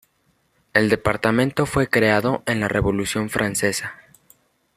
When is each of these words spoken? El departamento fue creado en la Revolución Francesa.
El 0.73 0.89
departamento 0.89 1.67
fue 1.67 1.87
creado 1.87 2.41
en 2.47 2.59
la 2.59 2.67
Revolución 2.67 3.29
Francesa. 3.29 3.99